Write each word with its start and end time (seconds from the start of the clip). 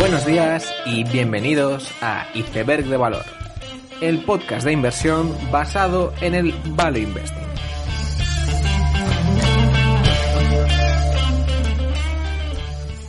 Buenos 0.00 0.24
días 0.24 0.74
y 0.86 1.04
bienvenidos 1.04 1.92
a 2.00 2.26
Iceberg 2.34 2.86
de 2.86 2.96
Valor, 2.96 3.22
el 4.00 4.24
podcast 4.24 4.64
de 4.64 4.72
inversión 4.72 5.30
basado 5.52 6.14
en 6.22 6.34
el 6.34 6.54
Value 6.70 7.00
Investing. 7.00 7.44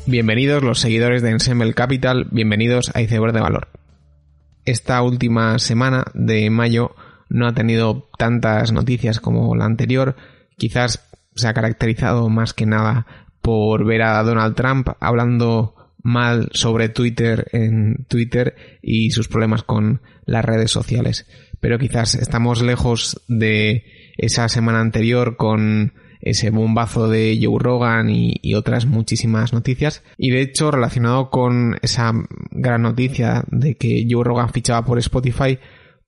Bienvenidos 0.05 0.63
los 0.63 0.81
seguidores 0.81 1.21
de 1.21 1.29
Ensemble 1.29 1.73
Capital, 1.73 2.27
bienvenidos 2.29 2.91
a 2.93 2.99
Iceberg 2.99 3.31
de 3.31 3.39
Valor. 3.39 3.69
Esta 4.65 5.01
última 5.01 5.59
semana 5.59 6.03
de 6.13 6.49
mayo 6.49 6.93
no 7.29 7.47
ha 7.47 7.53
tenido 7.53 8.09
tantas 8.17 8.73
noticias 8.73 9.21
como 9.21 9.55
la 9.55 9.63
anterior, 9.63 10.17
quizás 10.57 11.09
se 11.35 11.47
ha 11.47 11.53
caracterizado 11.53 12.27
más 12.27 12.53
que 12.53 12.65
nada 12.65 13.07
por 13.41 13.85
ver 13.85 14.01
a 14.01 14.21
Donald 14.23 14.55
Trump 14.55 14.89
hablando 14.99 15.80
mal 16.03 16.49
sobre 16.53 16.89
Twitter 16.89 17.47
en 17.51 18.05
Twitter 18.07 18.55
y 18.81 19.11
sus 19.11 19.27
problemas 19.27 19.63
con 19.63 20.01
las 20.25 20.45
redes 20.45 20.71
sociales. 20.71 21.27
Pero 21.59 21.77
quizás 21.77 22.15
estamos 22.15 22.61
lejos 22.61 23.21
de 23.27 23.85
esa 24.17 24.49
semana 24.49 24.79
anterior 24.79 25.37
con 25.37 25.93
ese 26.21 26.51
bombazo 26.51 27.07
de 27.07 27.39
Joe 27.41 27.57
Rogan 27.59 28.09
y, 28.09 28.53
otras 28.53 28.85
muchísimas 28.85 29.53
noticias. 29.53 30.03
Y 30.17 30.29
de 30.29 30.41
hecho, 30.41 30.71
relacionado 30.71 31.29
con 31.29 31.77
esa 31.81 32.13
gran 32.51 32.83
noticia 32.83 33.43
de 33.47 33.75
que 33.75 34.05
Joe 34.09 34.23
Rogan 34.23 34.51
fichaba 34.53 34.85
por 34.85 34.99
Spotify, 34.99 35.57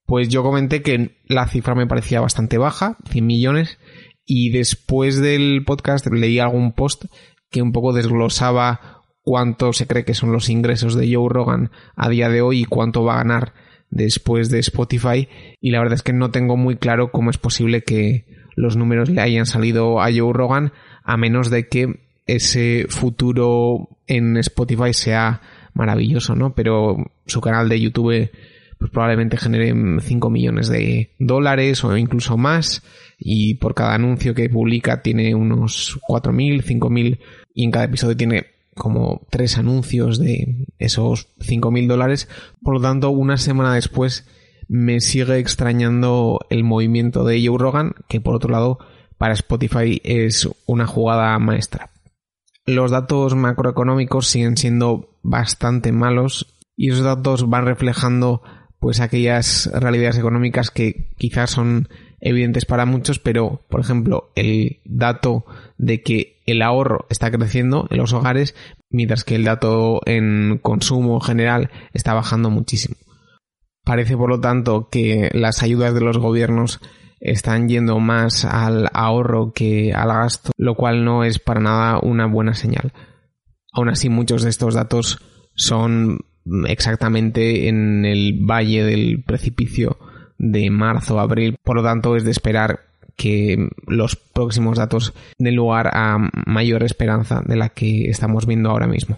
pues 0.05 0.29
yo 0.29 0.43
comenté 0.43 0.81
que 0.81 1.17
la 1.27 1.47
cifra 1.47 1.75
me 1.75 1.87
parecía 1.87 2.21
bastante 2.21 2.57
baja, 2.57 2.97
100 3.09 3.25
millones, 3.25 3.79
y 4.25 4.51
después 4.51 5.19
del 5.19 5.63
podcast 5.65 6.05
leí 6.07 6.39
algún 6.39 6.73
post 6.73 7.05
que 7.49 7.61
un 7.61 7.71
poco 7.71 7.93
desglosaba 7.93 9.02
cuánto 9.23 9.73
se 9.73 9.87
cree 9.87 10.05
que 10.05 10.13
son 10.13 10.31
los 10.31 10.49
ingresos 10.49 10.95
de 10.95 11.13
Joe 11.13 11.29
Rogan 11.29 11.71
a 11.95 12.09
día 12.09 12.29
de 12.29 12.41
hoy 12.41 12.61
y 12.61 12.65
cuánto 12.65 13.03
va 13.03 13.15
a 13.15 13.23
ganar 13.23 13.53
después 13.89 14.49
de 14.49 14.59
Spotify 14.59 15.27
y 15.61 15.71
la 15.71 15.79
verdad 15.79 15.95
es 15.95 16.03
que 16.03 16.13
no 16.13 16.31
tengo 16.31 16.57
muy 16.57 16.75
claro 16.75 17.11
cómo 17.11 17.29
es 17.29 17.37
posible 17.37 17.83
que 17.83 18.25
los 18.55 18.75
números 18.75 19.09
le 19.09 19.21
hayan 19.21 19.45
salido 19.45 20.01
a 20.01 20.11
Joe 20.11 20.33
Rogan 20.33 20.73
a 21.03 21.17
menos 21.17 21.49
de 21.49 21.67
que 21.67 21.99
ese 22.25 22.85
futuro 22.89 23.89
en 24.07 24.37
Spotify 24.37 24.93
sea 24.93 25.41
maravilloso, 25.73 26.35
¿no? 26.35 26.53
Pero 26.53 26.97
su 27.25 27.41
canal 27.41 27.67
de 27.69 27.79
YouTube 27.79 28.31
pues 28.77 28.91
probablemente 28.91 29.37
genere 29.37 29.73
5 30.01 30.29
millones 30.29 30.67
de 30.67 31.11
dólares 31.19 31.83
o 31.83 31.95
incluso 31.95 32.37
más 32.37 32.83
y 33.17 33.55
por 33.55 33.73
cada 33.73 33.93
anuncio 33.93 34.33
que 34.33 34.49
publica 34.49 35.01
tiene 35.01 35.33
unos 35.35 35.99
4.000, 36.07 36.63
5.000 36.63 37.19
y 37.53 37.63
en 37.63 37.71
cada 37.71 37.85
episodio 37.85 38.17
tiene 38.17 38.52
como 38.75 39.27
tres 39.29 39.57
anuncios 39.57 40.19
de 40.19 40.67
esos 40.79 41.27
5.000 41.39 41.87
dólares. 41.87 42.27
Por 42.61 42.75
lo 42.75 42.81
tanto, 42.81 43.09
una 43.09 43.37
semana 43.37 43.75
después 43.75 44.27
me 44.67 44.99
sigue 44.99 45.37
extrañando 45.37 46.39
el 46.49 46.63
movimiento 46.63 47.23
de 47.23 47.45
Joe 47.45 47.57
Rogan, 47.57 47.93
que 48.07 48.21
por 48.21 48.35
otro 48.35 48.51
lado 48.51 48.79
para 49.17 49.33
Spotify 49.33 50.01
es 50.03 50.49
una 50.65 50.87
jugada 50.87 51.37
maestra. 51.39 51.91
Los 52.65 52.91
datos 52.91 53.35
macroeconómicos 53.35 54.27
siguen 54.27 54.57
siendo 54.57 55.17
bastante 55.21 55.91
malos 55.91 56.55
y 56.75 56.89
esos 56.89 57.03
datos 57.03 57.49
van 57.49 57.65
reflejando 57.65 58.41
pues 58.79 58.99
aquellas 58.99 59.69
realidades 59.73 60.17
económicas 60.17 60.71
que 60.71 61.11
quizás 61.17 61.51
son 61.51 61.87
evidentes 62.19 62.65
para 62.65 62.85
muchos, 62.85 63.19
pero 63.19 63.61
por 63.69 63.81
ejemplo 63.81 64.31
el 64.35 64.81
dato 64.85 65.45
de 65.77 66.01
que 66.01 66.32
el 66.45 66.61
ahorro 66.61 67.05
está 67.09 67.31
creciendo 67.31 67.87
en 67.89 67.97
los 67.97 68.13
hogares, 68.13 68.55
mientras 68.89 69.23
que 69.23 69.35
el 69.35 69.43
dato 69.43 70.01
en 70.05 70.59
consumo 70.61 71.19
general 71.19 71.71
está 71.93 72.13
bajando 72.13 72.49
muchísimo. 72.49 72.95
Parece, 73.83 74.15
por 74.15 74.29
lo 74.29 74.39
tanto, 74.39 74.89
que 74.89 75.29
las 75.33 75.61
ayudas 75.61 75.93
de 75.93 76.01
los 76.01 76.17
gobiernos 76.17 76.79
están 77.19 77.69
yendo 77.69 77.99
más 77.99 78.45
al 78.45 78.89
ahorro 78.93 79.53
que 79.53 79.93
al 79.93 80.09
gasto, 80.09 80.51
lo 80.57 80.75
cual 80.75 81.05
no 81.05 81.23
es 81.23 81.39
para 81.39 81.61
nada 81.61 81.99
una 82.01 82.25
buena 82.25 82.53
señal. 82.53 82.91
Aún 83.71 83.89
así, 83.89 84.09
muchos 84.09 84.43
de 84.43 84.49
estos 84.49 84.73
datos 84.73 85.19
son 85.55 86.19
exactamente 86.67 87.69
en 87.69 88.05
el 88.05 88.39
valle 88.45 88.83
del 88.83 89.23
precipicio 89.23 89.97
de 90.37 90.69
marzo 90.69 91.19
abril, 91.19 91.55
por 91.63 91.77
lo 91.77 91.83
tanto 91.83 92.15
es 92.15 92.25
de 92.25 92.31
esperar 92.31 92.81
que 93.15 93.69
los 93.87 94.15
próximos 94.15 94.77
datos 94.77 95.13
den 95.37 95.55
lugar 95.55 95.91
a 95.93 96.17
mayor 96.45 96.83
esperanza 96.83 97.41
de 97.45 97.55
la 97.55 97.69
que 97.69 98.09
estamos 98.09 98.45
viendo 98.45 98.69
ahora 98.69 98.87
mismo. 98.87 99.17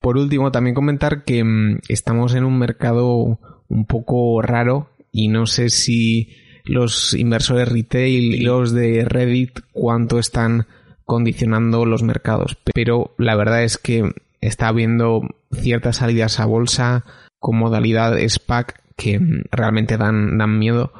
Por 0.00 0.16
último, 0.16 0.52
también 0.52 0.74
comentar 0.74 1.24
que 1.24 1.42
mm, 1.42 1.78
estamos 1.88 2.34
en 2.34 2.44
un 2.44 2.58
mercado 2.58 3.38
un 3.68 3.86
poco 3.86 4.40
raro 4.42 4.90
y 5.10 5.28
no 5.28 5.46
sé 5.46 5.70
si 5.70 6.36
los 6.64 7.14
inversores 7.14 7.68
retail 7.68 8.34
y 8.34 8.40
los 8.40 8.72
de 8.72 9.04
Reddit 9.04 9.60
cuánto 9.72 10.18
están 10.18 10.66
condicionando 11.04 11.86
los 11.86 12.02
mercados. 12.02 12.56
Pero 12.74 13.14
la 13.16 13.36
verdad 13.36 13.62
es 13.62 13.78
que 13.78 14.12
está 14.40 14.68
habiendo 14.68 15.22
ciertas 15.52 15.96
salidas 15.96 16.40
a 16.40 16.46
bolsa 16.46 17.04
con 17.38 17.56
modalidad 17.56 18.16
SPAC 18.18 18.82
que 18.96 19.18
mm, 19.18 19.44
realmente 19.50 19.96
dan, 19.96 20.38
dan 20.38 20.58
miedo 20.58 20.92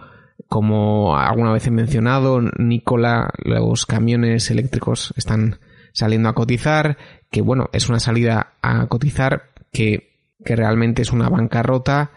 como 0.48 1.16
alguna 1.16 1.52
vez 1.52 1.66
he 1.66 1.70
mencionado, 1.70 2.40
Nicola, 2.58 3.30
los 3.38 3.86
camiones 3.86 4.50
eléctricos 4.50 5.12
están 5.16 5.58
saliendo 5.92 6.28
a 6.28 6.34
cotizar, 6.34 6.98
que 7.30 7.40
bueno, 7.40 7.68
es 7.72 7.88
una 7.88 8.00
salida 8.00 8.54
a 8.62 8.86
cotizar 8.86 9.50
que, 9.72 10.12
que 10.44 10.56
realmente 10.56 11.02
es 11.02 11.12
una 11.12 11.28
bancarrota, 11.28 12.10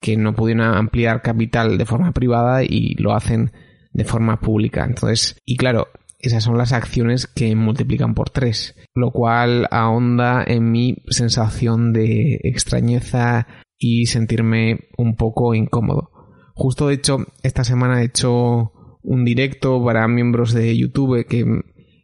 que 0.00 0.16
no 0.16 0.34
pudieron 0.34 0.66
ampliar 0.74 1.22
capital 1.22 1.78
de 1.78 1.86
forma 1.86 2.12
privada 2.12 2.62
y 2.62 2.94
lo 2.94 3.14
hacen 3.14 3.52
de 3.92 4.04
forma 4.04 4.40
pública. 4.40 4.84
Entonces, 4.84 5.40
y 5.44 5.56
claro, 5.56 5.88
esas 6.18 6.44
son 6.44 6.56
las 6.56 6.72
acciones 6.72 7.26
que 7.26 7.54
multiplican 7.54 8.14
por 8.14 8.30
tres, 8.30 8.74
lo 8.94 9.10
cual 9.10 9.66
ahonda 9.70 10.42
en 10.46 10.70
mi 10.70 10.96
sensación 11.08 11.92
de 11.92 12.40
extrañeza 12.44 13.46
y 13.78 14.06
sentirme 14.06 14.88
un 14.96 15.16
poco 15.16 15.54
incómodo. 15.54 16.13
Justo 16.54 16.88
de 16.88 16.94
hecho, 16.94 17.26
esta 17.42 17.64
semana 17.64 18.00
he 18.00 18.06
hecho 18.06 18.72
un 19.02 19.24
directo 19.24 19.84
para 19.84 20.08
miembros 20.08 20.52
de 20.52 20.76
YouTube 20.76 21.26
que 21.26 21.44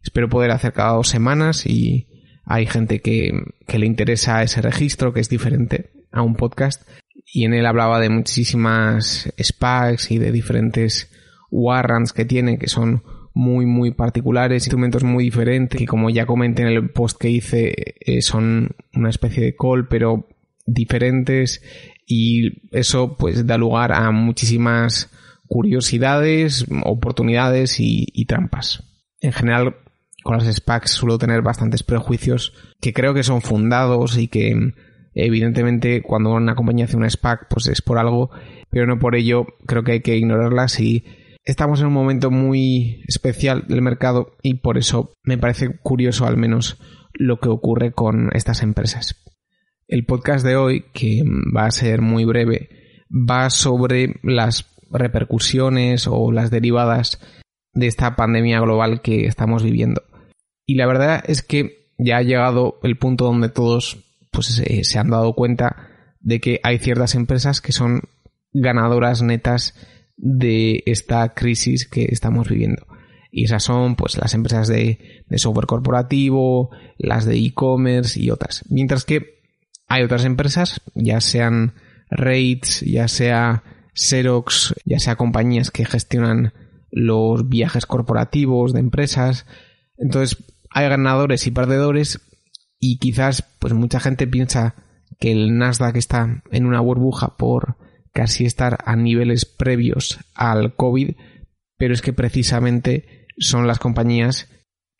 espero 0.02 0.28
poder 0.28 0.50
hacer 0.50 0.72
cada 0.72 0.92
dos 0.92 1.08
semanas 1.08 1.66
y 1.66 2.08
hay 2.44 2.66
gente 2.66 3.00
que, 3.00 3.32
le 3.72 3.86
interesa 3.86 4.42
ese 4.42 4.60
registro 4.60 5.12
que 5.12 5.20
es 5.20 5.28
diferente 5.28 5.90
a 6.10 6.22
un 6.22 6.34
podcast. 6.34 6.82
Y 7.32 7.44
en 7.44 7.54
él 7.54 7.64
hablaba 7.64 8.00
de 8.00 8.10
muchísimas 8.10 9.32
SPACs 9.40 10.10
y 10.10 10.18
de 10.18 10.32
diferentes 10.32 11.12
warrants 11.52 12.12
que 12.12 12.24
tiene 12.24 12.58
que 12.58 12.66
son 12.66 13.04
muy 13.32 13.66
muy 13.66 13.92
particulares, 13.92 14.64
instrumentos 14.64 15.04
muy 15.04 15.24
diferentes 15.24 15.78
que 15.78 15.86
como 15.86 16.10
ya 16.10 16.26
comenté 16.26 16.62
en 16.62 16.68
el 16.68 16.90
post 16.90 17.18
que 17.20 17.30
hice 17.30 17.94
eh, 18.00 18.22
son 18.22 18.70
una 18.94 19.10
especie 19.10 19.44
de 19.44 19.54
call 19.54 19.86
pero 19.86 20.26
diferentes 20.66 21.62
y 22.06 22.68
eso 22.76 23.16
pues 23.16 23.46
da 23.46 23.56
lugar 23.56 23.92
a 23.92 24.10
muchísimas 24.10 25.10
curiosidades, 25.46 26.66
oportunidades 26.84 27.76
y, 27.78 28.24
trampas. 28.26 28.84
En 29.20 29.32
general, 29.32 29.76
con 30.22 30.36
las 30.36 30.46
SPACs 30.46 30.92
suelo 30.92 31.18
tener 31.18 31.42
bastantes 31.42 31.82
prejuicios 31.82 32.52
que 32.80 32.92
creo 32.92 33.14
que 33.14 33.24
son 33.24 33.42
fundados 33.42 34.16
y 34.16 34.28
que 34.28 34.74
evidentemente 35.14 36.02
cuando 36.02 36.30
una 36.30 36.54
compañía 36.54 36.84
hace 36.84 36.96
una 36.96 37.10
SPAC 37.10 37.48
pues 37.48 37.66
es 37.66 37.82
por 37.82 37.98
algo, 37.98 38.30
pero 38.70 38.86
no 38.86 38.98
por 38.98 39.16
ello 39.16 39.46
creo 39.66 39.82
que 39.82 39.92
hay 39.92 40.00
que 40.00 40.16
ignorarlas 40.16 40.78
y 40.78 41.04
estamos 41.44 41.80
en 41.80 41.86
un 41.86 41.94
momento 41.94 42.30
muy 42.30 43.02
especial 43.08 43.64
del 43.66 43.82
mercado 43.82 44.36
y 44.42 44.54
por 44.54 44.78
eso 44.78 45.12
me 45.24 45.38
parece 45.38 45.78
curioso 45.78 46.26
al 46.26 46.36
menos 46.36 46.78
lo 47.12 47.40
que 47.40 47.48
ocurre 47.48 47.92
con 47.92 48.30
estas 48.34 48.62
empresas. 48.62 49.16
El 49.90 50.04
podcast 50.04 50.46
de 50.46 50.54
hoy, 50.54 50.84
que 50.92 51.24
va 51.24 51.66
a 51.66 51.72
ser 51.72 52.00
muy 52.00 52.24
breve, 52.24 52.68
va 53.10 53.50
sobre 53.50 54.20
las 54.22 54.64
repercusiones 54.88 56.06
o 56.06 56.30
las 56.30 56.52
derivadas 56.52 57.18
de 57.72 57.88
esta 57.88 58.14
pandemia 58.14 58.60
global 58.60 59.02
que 59.02 59.26
estamos 59.26 59.64
viviendo. 59.64 60.04
Y 60.64 60.76
la 60.76 60.86
verdad 60.86 61.24
es 61.26 61.42
que 61.42 61.88
ya 61.98 62.18
ha 62.18 62.22
llegado 62.22 62.78
el 62.84 62.98
punto 62.98 63.24
donde 63.24 63.48
todos 63.48 63.98
pues, 64.30 64.62
se 64.82 64.98
han 65.00 65.10
dado 65.10 65.34
cuenta 65.34 65.88
de 66.20 66.38
que 66.40 66.60
hay 66.62 66.78
ciertas 66.78 67.16
empresas 67.16 67.60
que 67.60 67.72
son 67.72 68.02
ganadoras 68.52 69.22
netas 69.22 69.74
de 70.16 70.84
esta 70.86 71.34
crisis 71.34 71.88
que 71.88 72.04
estamos 72.04 72.48
viviendo. 72.48 72.86
Y 73.32 73.46
esas 73.46 73.64
son 73.64 73.96
pues 73.96 74.16
las 74.18 74.34
empresas 74.34 74.68
de, 74.68 75.24
de 75.26 75.38
software 75.38 75.66
corporativo, 75.66 76.70
las 76.96 77.24
de 77.24 77.38
e-commerce 77.38 78.20
y 78.20 78.30
otras. 78.30 78.64
Mientras 78.70 79.04
que 79.04 79.39
hay 79.90 80.04
otras 80.04 80.24
empresas, 80.24 80.80
ya 80.94 81.20
sean 81.20 81.74
RAIDs, 82.10 82.80
ya 82.82 83.08
sea 83.08 83.64
Xerox, 83.92 84.74
ya 84.84 85.00
sea 85.00 85.16
compañías 85.16 85.72
que 85.72 85.84
gestionan 85.84 86.54
los 86.92 87.48
viajes 87.48 87.86
corporativos 87.86 88.72
de 88.72 88.80
empresas. 88.80 89.46
Entonces, 89.98 90.42
hay 90.70 90.88
ganadores 90.88 91.46
y 91.48 91.50
perdedores 91.50 92.20
y 92.78 92.98
quizás 92.98 93.44
pues 93.58 93.74
mucha 93.74 93.98
gente 93.98 94.28
piensa 94.28 94.76
que 95.18 95.32
el 95.32 95.58
Nasdaq 95.58 95.96
está 95.96 96.44
en 96.52 96.66
una 96.66 96.80
burbuja 96.80 97.36
por 97.36 97.76
casi 98.12 98.44
estar 98.46 98.78
a 98.84 98.94
niveles 98.94 99.44
previos 99.44 100.20
al 100.34 100.76
COVID, 100.76 101.16
pero 101.76 101.94
es 101.94 102.00
que 102.00 102.12
precisamente 102.12 103.26
son 103.38 103.66
las 103.66 103.80
compañías 103.80 104.48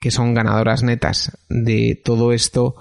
que 0.01 0.11
son 0.11 0.35
ganadoras 0.35 0.83
netas 0.83 1.39
de 1.49 2.01
todo 2.05 2.33
esto 2.33 2.75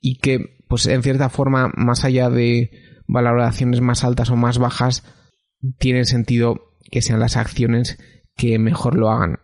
y 0.00 0.18
que, 0.18 0.55
pues 0.68 0.86
en 0.86 1.02
cierta 1.02 1.28
forma, 1.28 1.72
más 1.76 2.04
allá 2.04 2.30
de 2.30 2.70
valoraciones 3.06 3.80
más 3.80 4.04
altas 4.04 4.30
o 4.30 4.36
más 4.36 4.58
bajas, 4.58 5.04
tiene 5.78 6.04
sentido 6.04 6.72
que 6.90 7.02
sean 7.02 7.20
las 7.20 7.36
acciones 7.36 7.98
que 8.36 8.58
mejor 8.58 8.96
lo 8.96 9.10
hagan. 9.10 9.38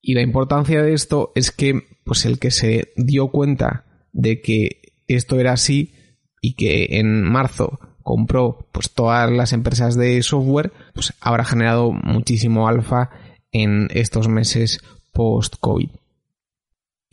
Y 0.00 0.14
la 0.14 0.22
importancia 0.22 0.82
de 0.82 0.92
esto 0.92 1.32
es 1.34 1.50
que, 1.50 1.80
pues 2.04 2.26
el 2.26 2.38
que 2.38 2.50
se 2.50 2.92
dio 2.96 3.28
cuenta 3.28 3.84
de 4.12 4.40
que 4.40 4.92
esto 5.08 5.40
era 5.40 5.52
así 5.52 5.94
y 6.40 6.54
que 6.54 6.98
en 6.98 7.22
marzo 7.22 7.78
compró 8.02 8.68
pues 8.70 8.90
todas 8.90 9.30
las 9.30 9.52
empresas 9.52 9.96
de 9.96 10.22
software, 10.22 10.72
pues 10.92 11.14
habrá 11.20 11.44
generado 11.44 11.92
muchísimo 11.92 12.68
alfa 12.68 13.10
en 13.50 13.88
estos 13.92 14.28
meses 14.28 14.80
post-COVID. 15.12 15.88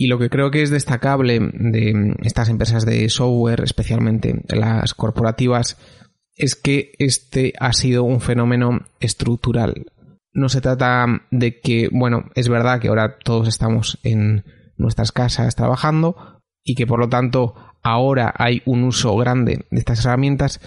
Y 0.01 0.07
lo 0.07 0.17
que 0.17 0.31
creo 0.31 0.49
que 0.49 0.63
es 0.63 0.71
destacable 0.71 1.39
de 1.39 2.15
estas 2.23 2.49
empresas 2.49 2.87
de 2.87 3.07
software, 3.07 3.61
especialmente 3.61 4.41
las 4.47 4.95
corporativas, 4.95 5.77
es 6.35 6.55
que 6.55 6.93
este 6.97 7.53
ha 7.59 7.71
sido 7.71 8.03
un 8.03 8.19
fenómeno 8.19 8.79
estructural. 8.99 9.85
No 10.33 10.49
se 10.49 10.59
trata 10.59 11.05
de 11.29 11.59
que, 11.59 11.87
bueno, 11.91 12.31
es 12.33 12.49
verdad 12.49 12.79
que 12.79 12.87
ahora 12.87 13.19
todos 13.23 13.47
estamos 13.47 13.99
en 14.01 14.43
nuestras 14.75 15.11
casas 15.11 15.55
trabajando 15.55 16.41
y 16.63 16.73
que 16.73 16.87
por 16.87 16.99
lo 16.99 17.07
tanto 17.07 17.53
ahora 17.83 18.33
hay 18.35 18.63
un 18.65 18.85
uso 18.85 19.15
grande 19.17 19.67
de 19.69 19.79
estas 19.79 20.03
herramientas, 20.03 20.61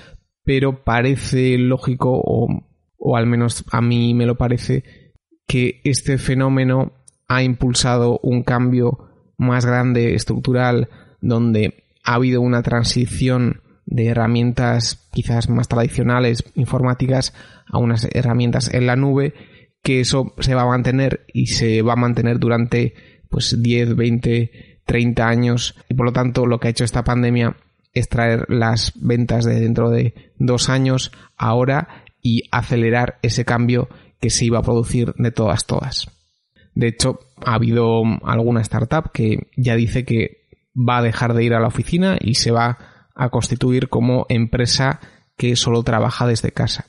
pero 0.45 0.85
parece 0.85 1.59
lógico, 1.59 2.23
o, 2.25 2.69
o 2.99 3.17
al 3.17 3.27
menos 3.27 3.65
a 3.73 3.81
mí 3.81 4.15
me 4.15 4.27
lo 4.27 4.37
parece, 4.37 4.85
que 5.49 5.81
este 5.83 6.19
fenómeno 6.19 6.93
ha 7.27 7.43
impulsado 7.43 8.21
un 8.23 8.45
cambio 8.45 9.11
más 9.37 9.67
grande, 9.67 10.15
estructural, 10.15 10.89
donde 11.21 11.85
ha 12.05 12.15
habido 12.15 12.41
una 12.41 12.63
transición 12.63 13.63
de 13.87 14.07
herramientas 14.07 15.09
quizás 15.13 15.49
más 15.49 15.69
tradicionales 15.69 16.45
informáticas 16.55 17.35
a 17.67 17.79
unas 17.79 18.09
herramientas 18.13 18.73
en 18.73 18.87
la 18.87 18.97
nube 18.97 19.35
que 19.83 20.01
eso 20.01 20.35
se 20.41 20.55
va 20.55 20.63
a 20.63 20.67
mantener 20.67 21.27
y 21.33 21.49
se 21.49 21.83
va 21.83 21.93
a 21.93 21.97
mantener 21.97 22.39
durante 22.39 22.95
pues 23.29 23.63
10, 23.63 23.95
20, 23.97 24.81
30 24.87 25.29
años 25.29 25.75
y 25.89 25.95
por 25.95 26.07
lo 26.07 26.13
tanto 26.13 26.47
lo 26.47 26.59
que 26.59 26.69
ha 26.69 26.71
hecho 26.71 26.85
esta 26.85 27.05
pandemia 27.05 27.57
es 27.93 28.09
traer 28.09 28.47
las 28.49 28.93
ventas 28.97 29.45
de 29.45 29.61
dentro 29.61 29.91
de 29.91 30.33
dos 30.39 30.69
años 30.69 31.13
ahora 31.37 32.05
y 32.23 32.45
acelerar 32.51 33.19
ese 33.23 33.45
cambio 33.45 33.89
que 34.21 34.31
se 34.31 34.47
iba 34.47 34.59
a 34.59 34.63
producir 34.63 35.15
de 35.17 35.31
todas 35.31 35.67
todas. 35.67 36.09
De 36.75 36.88
hecho, 36.88 37.21
ha 37.44 37.55
habido 37.55 38.03
alguna 38.25 38.61
startup 38.62 39.12
que 39.12 39.49
ya 39.56 39.76
dice 39.76 40.05
que 40.05 40.44
va 40.76 40.99
a 40.99 41.03
dejar 41.03 41.35
de 41.35 41.44
ir 41.44 41.55
a 41.55 41.61
la 41.61 41.69
oficina 41.69 42.19
y 42.21 42.35
se 42.35 42.50
va 42.50 42.79
a 43.15 43.31
constituir 43.31 43.88
como 43.88 44.26
empresa 44.29 45.00
que 45.37 45.56
solo 45.56 45.82
trabaja 45.82 46.26
desde 46.26 46.53
casa. 46.53 46.87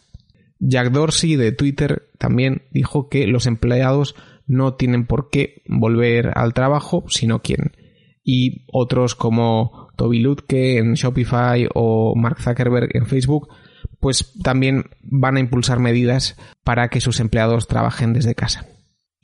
Jack 0.60 0.92
Dorsey 0.92 1.36
de 1.36 1.52
Twitter 1.52 2.10
también 2.18 2.64
dijo 2.72 3.10
que 3.10 3.28
los 3.28 3.46
empleados 3.46 4.16
no 4.48 4.76
tienen 4.76 5.06
por 5.06 5.30
qué 5.30 5.62
volver 5.68 6.32
al 6.36 6.54
trabajo, 6.54 7.04
sino 7.08 7.42
quieren. 7.42 7.74
Y 8.24 8.66
otros 8.72 9.14
como 9.16 9.90
Toby 9.98 10.20
Lutke 10.20 10.78
en 10.78 10.94
Shopify 10.94 11.68
o 11.74 12.16
Mark 12.16 12.42
Zuckerberg 12.42 12.90
en 12.96 13.06
Facebook, 13.06 13.50
pues 14.00 14.34
también 14.42 14.86
van 15.02 15.38
a 15.38 15.40
impulsar 15.40 15.80
medidas 15.80 16.36
para 16.64 16.90
que 16.90 17.02
sus 17.02 17.20
empleados 17.20 17.68
trabajen 17.68 18.14
desde 18.14 18.34
casa. 18.34 18.68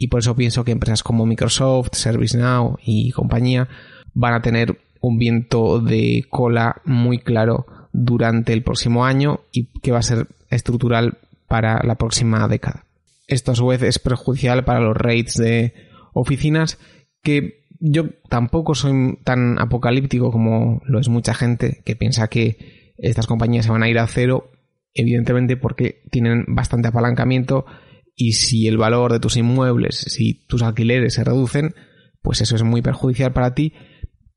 Y 0.02 0.08
por 0.08 0.22
eso 0.22 0.36
pienso 0.36 0.64
que 0.64 0.72
empresas 0.72 1.04
como 1.04 1.28
Microsoft, 1.28 1.90
ServiceNow 1.92 2.80
y 2.84 3.12
compañía 3.12 3.70
van 4.16 4.34
a 4.34 4.42
tener 4.42 4.80
un 5.00 5.20
viento 5.20 5.80
de 5.80 6.26
cola 6.28 6.82
muy 6.86 7.20
claro 7.20 7.68
durante 7.94 8.52
el 8.52 8.64
próximo 8.64 9.06
año 9.06 9.42
y 9.52 9.68
que 9.80 9.92
va 9.92 10.00
a 10.00 10.02
ser 10.02 10.26
estructural 10.50 11.20
para 11.48 11.84
la 11.84 12.00
próxima 12.00 12.48
década. 12.48 12.86
Esto 13.28 13.52
a 13.52 13.56
su 13.56 13.68
vez 13.68 13.84
es 13.84 14.00
perjudicial 14.00 14.66
para 14.66 14.80
los 14.80 14.98
rates 14.98 15.36
de 15.36 15.76
oficinas 16.14 16.80
que 17.22 17.68
yo 17.80 18.10
tampoco 18.28 18.74
soy 18.74 19.20
tan 19.24 19.60
apocalíptico 19.60 20.32
como 20.32 20.82
lo 20.84 21.00
es 21.00 21.10
mucha 21.10 21.36
gente 21.36 21.84
que 21.86 21.96
piensa 21.96 22.28
que 22.28 22.94
estas 22.98 23.28
compañías 23.28 23.66
se 23.66 23.72
van 23.72 23.84
a 23.84 23.90
ir 23.90 24.00
a 24.00 24.08
cero, 24.08 24.50
evidentemente 24.96 25.58
porque 25.58 26.02
tienen 26.10 26.46
bastante 26.48 26.88
apalancamiento 26.88 27.68
y 28.16 28.34
si 28.34 28.68
el 28.68 28.78
valor 28.78 29.12
de 29.12 29.20
tus 29.20 29.38
inmuebles, 29.38 29.96
si 29.96 30.46
tus 30.46 30.62
alquileres 30.62 31.14
se 31.14 31.24
reducen, 31.24 31.74
pues 32.22 32.42
eso 32.42 32.56
es 32.56 32.64
muy 32.64 32.82
perjudicial 32.82 33.34
para 33.34 33.56
ti. 33.56 33.74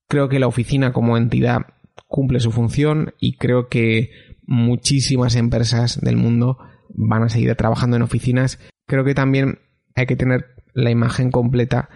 Creo 0.08 0.28
que 0.28 0.38
la 0.38 0.46
oficina 0.46 0.92
como 0.92 1.16
entidad 1.16 1.62
cumple 2.06 2.40
su 2.40 2.50
función 2.50 3.14
y 3.20 3.36
creo 3.36 3.68
que 3.68 4.10
muchísimas 4.46 5.36
empresas 5.36 6.00
del 6.00 6.16
mundo 6.16 6.58
van 6.90 7.22
a 7.22 7.28
seguir 7.28 7.54
trabajando 7.56 7.96
en 7.96 8.02
oficinas. 8.02 8.58
Creo 8.86 9.04
que 9.04 9.14
también 9.14 9.58
hay 9.94 10.06
que 10.06 10.16
tener 10.16 10.46
la 10.74 10.90
imagen 10.90 11.30
completa 11.30 11.88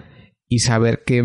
y 0.49 0.61
saber 0.61 1.05
que 1.05 1.23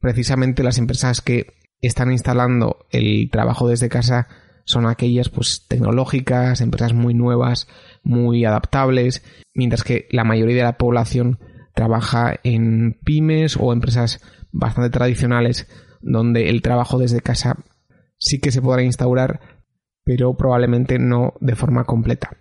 precisamente 0.00 0.62
las 0.62 0.78
empresas 0.78 1.20
que 1.20 1.54
están 1.80 2.12
instalando 2.12 2.86
el 2.90 3.28
trabajo 3.30 3.68
desde 3.68 3.88
casa 3.88 4.28
son 4.64 4.86
aquellas 4.86 5.28
pues 5.28 5.66
tecnológicas, 5.68 6.60
empresas 6.60 6.92
muy 6.92 7.14
nuevas, 7.14 7.68
muy 8.02 8.44
adaptables, 8.44 9.22
mientras 9.54 9.84
que 9.84 10.06
la 10.10 10.24
mayoría 10.24 10.56
de 10.56 10.62
la 10.62 10.78
población 10.78 11.38
trabaja 11.74 12.34
en 12.44 12.98
pymes 13.04 13.56
o 13.58 13.72
empresas 13.72 14.20
bastante 14.50 14.90
tradicionales 14.90 15.66
donde 16.00 16.50
el 16.50 16.62
trabajo 16.62 16.98
desde 16.98 17.20
casa 17.20 17.56
sí 18.18 18.40
que 18.40 18.52
se 18.52 18.62
podrá 18.62 18.82
instaurar, 18.82 19.40
pero 20.04 20.36
probablemente 20.36 20.98
no 20.98 21.34
de 21.40 21.56
forma 21.56 21.84
completa. 21.84 22.36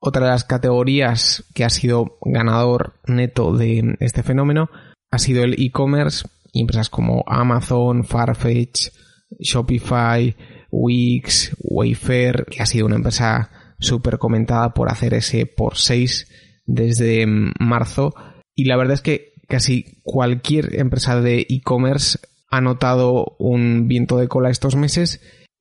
Otra 0.00 0.26
de 0.26 0.30
las 0.30 0.44
categorías 0.44 1.44
que 1.54 1.64
ha 1.64 1.70
sido 1.70 2.18
ganador 2.22 2.94
neto 3.06 3.56
de 3.56 3.96
este 4.00 4.22
fenómeno 4.22 4.70
ha 5.10 5.18
sido 5.18 5.42
el 5.42 5.60
e-commerce, 5.60 6.28
empresas 6.52 6.88
como 6.88 7.24
Amazon, 7.26 8.04
Farfetch, 8.04 8.90
Shopify, 9.40 10.36
Wix, 10.70 11.56
Wayfair, 11.60 12.46
que 12.50 12.62
ha 12.62 12.66
sido 12.66 12.86
una 12.86 12.96
empresa 12.96 13.50
súper 13.78 14.18
comentada 14.18 14.74
por 14.74 14.90
hacer 14.90 15.14
ese 15.14 15.46
por 15.46 15.76
6 15.76 16.28
desde 16.66 17.26
marzo. 17.26 18.14
Y 18.54 18.64
la 18.64 18.76
verdad 18.76 18.94
es 18.94 19.02
que 19.02 19.32
casi 19.48 20.00
cualquier 20.02 20.78
empresa 20.78 21.20
de 21.20 21.46
e-commerce 21.48 22.18
ha 22.50 22.60
notado 22.60 23.36
un 23.38 23.88
viento 23.88 24.18
de 24.18 24.28
cola 24.28 24.50
estos 24.50 24.76
meses 24.76 25.20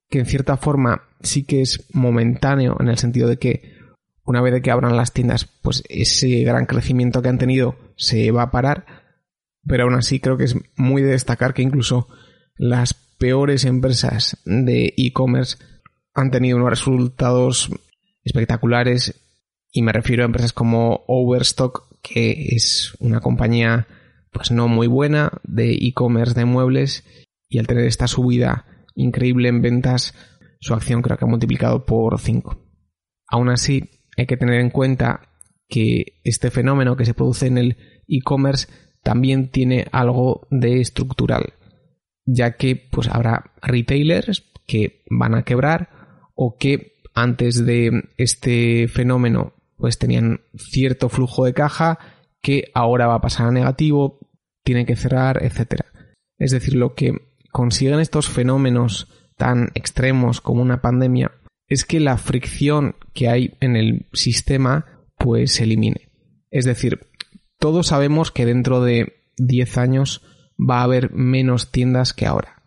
que 0.09 0.19
en 0.19 0.25
cierta 0.25 0.57
forma 0.57 1.03
sí 1.21 1.45
que 1.45 1.61
es 1.61 1.87
momentáneo 1.93 2.77
en 2.79 2.89
el 2.89 2.97
sentido 2.97 3.27
de 3.27 3.37
que 3.37 3.77
una 4.23 4.41
vez 4.41 4.61
que 4.61 4.71
abran 4.71 4.95
las 4.95 5.13
tiendas 5.13 5.45
pues 5.61 5.83
ese 5.89 6.43
gran 6.43 6.65
crecimiento 6.65 7.21
que 7.21 7.29
han 7.29 7.37
tenido 7.37 7.77
se 7.97 8.31
va 8.31 8.43
a 8.43 8.51
parar 8.51 8.85
pero 9.65 9.83
aún 9.83 9.95
así 9.95 10.19
creo 10.19 10.37
que 10.37 10.45
es 10.45 10.55
muy 10.75 11.01
de 11.01 11.11
destacar 11.11 11.53
que 11.53 11.61
incluso 11.61 12.07
las 12.55 12.93
peores 13.17 13.65
empresas 13.65 14.37
de 14.45 14.93
e-commerce 14.97 15.57
han 16.13 16.31
tenido 16.31 16.57
unos 16.57 16.69
resultados 16.69 17.69
espectaculares 18.23 19.21
y 19.71 19.81
me 19.81 19.91
refiero 19.91 20.23
a 20.23 20.25
empresas 20.25 20.53
como 20.53 21.03
Overstock, 21.07 22.01
que 22.01 22.55
es 22.55 22.95
una 22.99 23.19
compañía 23.19 23.87
pues 24.31 24.51
no 24.51 24.67
muy 24.67 24.87
buena 24.87 25.31
de 25.43 25.73
e-commerce 25.73 26.33
de 26.33 26.45
muebles 26.45 27.03
y 27.49 27.59
al 27.59 27.67
tener 27.67 27.85
esta 27.85 28.07
subida 28.07 28.65
increíble 28.95 29.49
en 29.49 29.61
ventas, 29.61 30.13
su 30.59 30.73
acción 30.73 31.01
creo 31.01 31.17
que 31.17 31.25
ha 31.25 31.29
multiplicado 31.29 31.85
por 31.85 32.19
5. 32.19 32.57
Aún 33.29 33.49
así, 33.49 33.83
hay 34.17 34.25
que 34.25 34.37
tener 34.37 34.59
en 34.59 34.69
cuenta 34.69 35.29
que 35.67 36.19
este 36.23 36.49
fenómeno 36.49 36.95
que 36.95 37.05
se 37.05 37.13
produce 37.13 37.47
en 37.47 37.57
el 37.57 37.77
e-commerce 38.07 38.67
también 39.03 39.49
tiene 39.49 39.87
algo 39.91 40.47
de 40.49 40.81
estructural 40.81 41.53
ya 42.27 42.57
que 42.57 42.75
pues 42.75 43.07
habrá 43.07 43.51
retailers 43.63 44.43
que 44.67 45.01
van 45.09 45.33
a 45.33 45.43
quebrar 45.43 45.89
o 46.35 46.57
que 46.57 46.93
antes 47.15 47.65
de 47.65 48.09
este 48.17 48.87
fenómeno 48.87 49.53
pues 49.77 49.97
tenían 49.97 50.41
cierto 50.55 51.09
flujo 51.09 51.45
de 51.45 51.53
caja 51.53 51.97
que 52.41 52.69
ahora 52.75 53.07
va 53.07 53.15
a 53.15 53.21
pasar 53.21 53.47
a 53.47 53.51
negativo, 53.51 54.19
tienen 54.63 54.85
que 54.85 54.95
cerrar, 54.95 55.43
etc. 55.43 55.81
Es 56.37 56.51
decir, 56.51 56.75
lo 56.75 56.93
que 56.93 57.13
consiguen 57.51 57.99
estos 57.99 58.29
fenómenos 58.29 59.07
tan 59.37 59.71
extremos 59.73 60.41
como 60.41 60.61
una 60.61 60.81
pandemia 60.81 61.31
es 61.67 61.85
que 61.85 61.99
la 61.99 62.17
fricción 62.17 62.95
que 63.13 63.29
hay 63.29 63.55
en 63.59 63.75
el 63.75 64.07
sistema 64.13 64.85
pues 65.17 65.53
se 65.53 65.63
elimine. 65.63 66.09
Es 66.51 66.65
decir, 66.65 66.99
todos 67.59 67.87
sabemos 67.87 68.31
que 68.31 68.45
dentro 68.45 68.81
de 68.81 69.23
10 69.37 69.77
años 69.77 70.21
va 70.57 70.79
a 70.79 70.83
haber 70.83 71.11
menos 71.13 71.71
tiendas 71.71 72.13
que 72.13 72.25
ahora. 72.25 72.63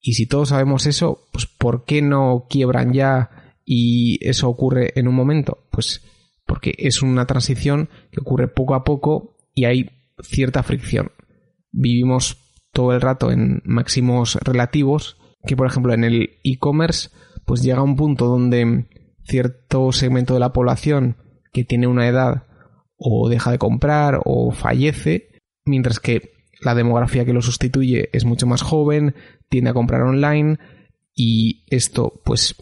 Y 0.00 0.14
si 0.14 0.26
todos 0.26 0.50
sabemos 0.50 0.86
eso, 0.86 1.26
pues 1.32 1.46
¿por 1.46 1.84
qué 1.84 2.02
no 2.02 2.46
quiebran 2.48 2.92
ya 2.92 3.56
y 3.64 4.18
eso 4.26 4.48
ocurre 4.48 4.92
en 4.96 5.08
un 5.08 5.14
momento? 5.14 5.66
Pues 5.70 6.02
porque 6.46 6.74
es 6.76 7.02
una 7.02 7.26
transición 7.26 7.88
que 8.10 8.20
ocurre 8.20 8.48
poco 8.48 8.74
a 8.74 8.84
poco 8.84 9.36
y 9.54 9.64
hay 9.64 9.90
cierta 10.22 10.62
fricción. 10.62 11.12
Vivimos 11.72 12.36
todo 12.72 12.92
el 12.92 13.00
rato 13.00 13.30
en 13.30 13.62
máximos 13.64 14.36
relativos, 14.42 15.16
que 15.46 15.56
por 15.56 15.66
ejemplo 15.66 15.94
en 15.94 16.04
el 16.04 16.38
e-commerce 16.44 17.10
pues 17.46 17.62
llega 17.62 17.82
un 17.82 17.96
punto 17.96 18.26
donde 18.26 18.86
cierto 19.24 19.92
segmento 19.92 20.34
de 20.34 20.40
la 20.40 20.52
población 20.52 21.16
que 21.52 21.64
tiene 21.64 21.86
una 21.86 22.08
edad 22.08 22.46
o 22.96 23.28
deja 23.28 23.50
de 23.50 23.58
comprar 23.58 24.20
o 24.24 24.50
fallece, 24.52 25.30
mientras 25.64 25.98
que 25.98 26.33
la 26.60 26.74
demografía 26.74 27.24
que 27.24 27.32
lo 27.32 27.42
sustituye 27.42 28.10
es 28.12 28.24
mucho 28.24 28.46
más 28.46 28.62
joven, 28.62 29.14
tiende 29.48 29.70
a 29.70 29.74
comprar 29.74 30.02
online 30.02 30.58
y 31.14 31.64
esto 31.68 32.20
pues 32.24 32.56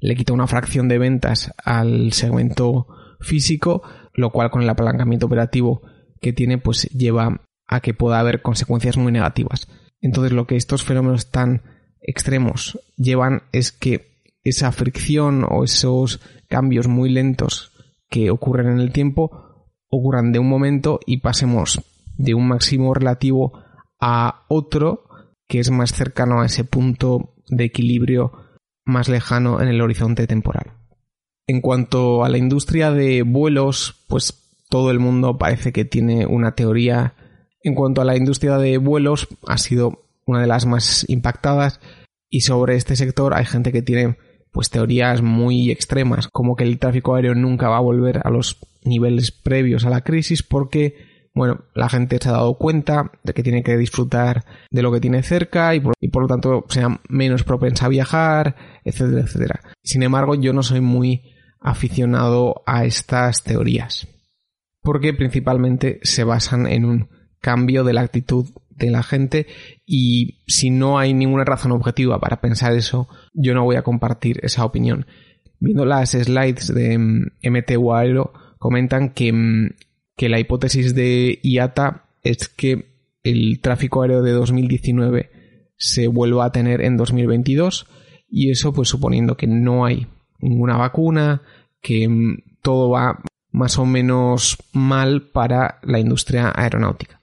le 0.00 0.14
quita 0.14 0.32
una 0.32 0.46
fracción 0.46 0.88
de 0.88 0.98
ventas 0.98 1.52
al 1.64 2.12
segmento 2.12 2.86
físico, 3.20 3.82
lo 4.14 4.30
cual 4.30 4.50
con 4.50 4.62
el 4.62 4.68
apalancamiento 4.68 5.26
operativo 5.26 5.82
que 6.20 6.32
tiene 6.32 6.58
pues 6.58 6.82
lleva 6.90 7.42
a 7.66 7.80
que 7.80 7.94
pueda 7.94 8.20
haber 8.20 8.42
consecuencias 8.42 8.96
muy 8.96 9.12
negativas. 9.12 9.68
Entonces 10.00 10.32
lo 10.32 10.46
que 10.46 10.56
estos 10.56 10.84
fenómenos 10.84 11.30
tan 11.30 11.62
extremos 12.00 12.78
llevan 12.96 13.42
es 13.52 13.72
que 13.72 14.16
esa 14.44 14.70
fricción 14.70 15.44
o 15.48 15.64
esos 15.64 16.20
cambios 16.48 16.86
muy 16.86 17.10
lentos 17.10 17.72
que 18.08 18.30
ocurren 18.30 18.68
en 18.68 18.78
el 18.78 18.92
tiempo 18.92 19.66
ocurran 19.88 20.32
de 20.32 20.38
un 20.38 20.48
momento 20.48 21.00
y 21.04 21.18
pasemos 21.18 21.80
de 22.16 22.34
un 22.34 22.48
máximo 22.48 22.94
relativo 22.94 23.52
a 24.00 24.44
otro 24.48 25.04
que 25.48 25.60
es 25.60 25.70
más 25.70 25.92
cercano 25.92 26.40
a 26.40 26.46
ese 26.46 26.64
punto 26.64 27.34
de 27.48 27.64
equilibrio 27.64 28.32
más 28.84 29.08
lejano 29.08 29.60
en 29.60 29.68
el 29.68 29.80
horizonte 29.80 30.26
temporal. 30.26 30.72
En 31.46 31.60
cuanto 31.60 32.24
a 32.24 32.28
la 32.28 32.38
industria 32.38 32.90
de 32.90 33.22
vuelos, 33.22 34.04
pues 34.08 34.64
todo 34.68 34.90
el 34.90 34.98
mundo 34.98 35.38
parece 35.38 35.72
que 35.72 35.84
tiene 35.84 36.26
una 36.26 36.54
teoría. 36.54 37.14
En 37.62 37.74
cuanto 37.74 38.00
a 38.00 38.04
la 38.04 38.16
industria 38.16 38.58
de 38.58 38.78
vuelos, 38.78 39.28
ha 39.46 39.58
sido 39.58 40.06
una 40.26 40.40
de 40.40 40.48
las 40.48 40.66
más 40.66 41.08
impactadas 41.08 41.80
y 42.28 42.40
sobre 42.40 42.74
este 42.74 42.96
sector 42.96 43.34
hay 43.34 43.44
gente 43.44 43.72
que 43.72 43.82
tiene 43.82 44.16
pues 44.52 44.70
teorías 44.70 45.22
muy 45.22 45.70
extremas, 45.70 46.28
como 46.28 46.56
que 46.56 46.64
el 46.64 46.78
tráfico 46.78 47.14
aéreo 47.14 47.34
nunca 47.34 47.68
va 47.68 47.76
a 47.76 47.82
volver 47.82 48.22
a 48.24 48.30
los 48.30 48.58
niveles 48.84 49.30
previos 49.30 49.84
a 49.84 49.90
la 49.90 50.00
crisis 50.00 50.42
porque 50.42 51.05
bueno, 51.36 51.66
la 51.74 51.90
gente 51.90 52.18
se 52.18 52.30
ha 52.30 52.32
dado 52.32 52.54
cuenta 52.54 53.12
de 53.22 53.34
que 53.34 53.42
tiene 53.42 53.62
que 53.62 53.76
disfrutar 53.76 54.46
de 54.70 54.80
lo 54.80 54.90
que 54.90 55.00
tiene 55.00 55.22
cerca 55.22 55.74
y 55.74 55.80
por, 55.80 56.22
lo 56.22 56.26
tanto 56.26 56.64
sea 56.70 56.98
menos 57.10 57.44
propensa 57.44 57.84
a 57.84 57.90
viajar, 57.90 58.56
etcétera, 58.84 59.20
etcétera. 59.20 59.60
Sin 59.82 60.02
embargo, 60.02 60.34
yo 60.34 60.54
no 60.54 60.62
soy 60.62 60.80
muy 60.80 61.34
aficionado 61.60 62.62
a 62.64 62.86
estas 62.86 63.44
teorías, 63.44 64.08
porque 64.80 65.12
principalmente 65.12 66.00
se 66.04 66.24
basan 66.24 66.66
en 66.66 66.86
un 66.86 67.08
cambio 67.38 67.84
de 67.84 67.92
la 67.92 68.00
actitud 68.00 68.46
de 68.70 68.90
la 68.90 69.02
gente 69.02 69.46
y 69.84 70.42
si 70.46 70.70
no 70.70 70.98
hay 70.98 71.12
ninguna 71.12 71.44
razón 71.44 71.72
objetiva 71.72 72.18
para 72.18 72.40
pensar 72.40 72.72
eso, 72.72 73.08
yo 73.34 73.52
no 73.52 73.62
voy 73.62 73.76
a 73.76 73.82
compartir 73.82 74.40
esa 74.42 74.64
opinión. 74.64 75.04
Viendo 75.60 75.84
las 75.84 76.12
slides 76.12 76.72
de 76.72 76.96
MTU 76.96 77.92
Aero, 77.92 78.32
comentan 78.58 79.10
que 79.10 79.32
mm, 79.34 79.70
que 80.16 80.28
la 80.28 80.40
hipótesis 80.40 80.94
de 80.94 81.38
IATA 81.42 82.06
es 82.22 82.48
que 82.48 82.96
el 83.22 83.60
tráfico 83.60 84.02
aéreo 84.02 84.22
de 84.22 84.32
2019 84.32 85.30
se 85.76 86.08
vuelva 86.08 86.46
a 86.46 86.52
tener 86.52 86.80
en 86.80 86.96
2022 86.96 87.86
y 88.28 88.50
eso 88.50 88.72
pues 88.72 88.88
suponiendo 88.88 89.36
que 89.36 89.46
no 89.46 89.84
hay 89.84 90.06
ninguna 90.40 90.76
vacuna, 90.76 91.42
que 91.80 92.08
mm, 92.08 92.58
todo 92.62 92.90
va 92.90 93.22
más 93.52 93.78
o 93.78 93.86
menos 93.86 94.58
mal 94.72 95.28
para 95.28 95.78
la 95.82 95.98
industria 95.98 96.52
aeronáutica. 96.54 97.20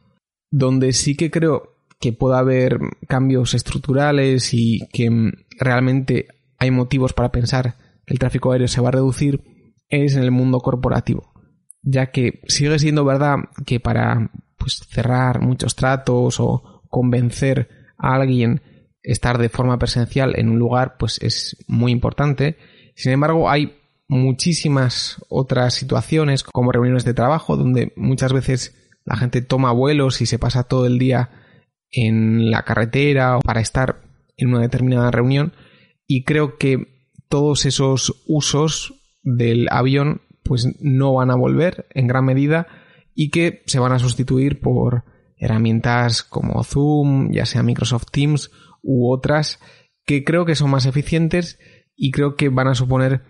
Donde 0.49 0.93
sí 0.93 1.15
que 1.15 1.31
creo 1.31 1.75
que 1.99 2.13
pueda 2.13 2.39
haber 2.39 2.79
cambios 3.07 3.53
estructurales 3.53 4.53
y 4.53 4.87
que 4.91 5.09
mm, 5.09 5.31
realmente 5.59 6.27
hay 6.59 6.71
motivos 6.71 7.13
para 7.13 7.31
pensar 7.31 7.75
que 8.05 8.13
el 8.13 8.19
tráfico 8.19 8.51
aéreo 8.51 8.67
se 8.67 8.81
va 8.81 8.89
a 8.89 8.93
reducir 8.93 9.41
es 9.89 10.15
en 10.15 10.23
el 10.23 10.31
mundo 10.31 10.59
corporativo 10.59 11.32
ya 11.83 12.11
que 12.11 12.41
sigue 12.47 12.79
siendo 12.79 13.05
verdad 13.05 13.37
que 13.65 13.79
para 13.79 14.31
pues, 14.57 14.81
cerrar 14.89 15.41
muchos 15.41 15.75
tratos 15.75 16.39
o 16.39 16.81
convencer 16.89 17.69
a 17.97 18.15
alguien 18.15 18.61
estar 19.03 19.37
de 19.37 19.49
forma 19.49 19.77
presencial 19.77 20.33
en 20.39 20.49
un 20.49 20.57
lugar 20.57 20.95
pues 20.97 21.21
es 21.21 21.57
muy 21.67 21.91
importante. 21.91 22.57
Sin 22.95 23.11
embargo, 23.11 23.49
hay 23.49 23.75
muchísimas 24.07 25.17
otras 25.29 25.73
situaciones 25.73 26.43
como 26.43 26.71
reuniones 26.71 27.03
de 27.03 27.13
trabajo 27.13 27.57
donde 27.57 27.93
muchas 27.95 28.31
veces 28.31 28.75
la 29.05 29.17
gente 29.17 29.41
toma 29.41 29.71
vuelos 29.71 30.21
y 30.21 30.25
se 30.25 30.39
pasa 30.39 30.63
todo 30.63 30.85
el 30.85 30.99
día 30.99 31.31
en 31.91 32.49
la 32.49 32.63
carretera 32.63 33.39
para 33.43 33.61
estar 33.61 34.01
en 34.37 34.49
una 34.49 34.61
determinada 34.61 35.11
reunión 35.11 35.53
y 36.07 36.23
creo 36.23 36.57
que 36.57 37.09
todos 37.29 37.65
esos 37.65 38.23
usos 38.27 38.93
del 39.23 39.67
avión 39.71 40.21
pues 40.43 40.67
no 40.79 41.13
van 41.13 41.31
a 41.31 41.35
volver 41.35 41.87
en 41.93 42.07
gran 42.07 42.25
medida 42.25 42.67
y 43.15 43.29
que 43.29 43.63
se 43.65 43.79
van 43.79 43.91
a 43.91 43.99
sustituir 43.99 44.59
por 44.59 45.05
herramientas 45.37 46.23
como 46.23 46.63
Zoom, 46.63 47.31
ya 47.31 47.45
sea 47.45 47.63
Microsoft 47.63 48.07
Teams 48.11 48.51
u 48.81 49.11
otras 49.11 49.59
que 50.05 50.23
creo 50.23 50.45
que 50.45 50.55
son 50.55 50.69
más 50.71 50.85
eficientes 50.85 51.59
y 51.95 52.11
creo 52.11 52.35
que 52.35 52.49
van 52.49 52.67
a 52.67 52.75
suponer 52.75 53.21